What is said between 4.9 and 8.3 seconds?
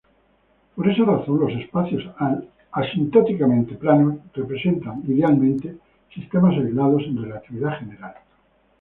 idealmente sistemas aislados en relatividad general.